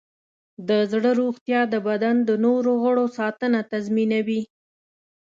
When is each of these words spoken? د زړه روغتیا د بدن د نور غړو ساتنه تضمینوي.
د 0.67 0.69
زړه 0.91 1.11
روغتیا 1.21 1.61
د 1.73 1.75
بدن 1.87 2.15
د 2.27 2.29
نور 2.43 2.63
غړو 2.83 3.05
ساتنه 3.19 3.59
تضمینوي. 3.71 4.41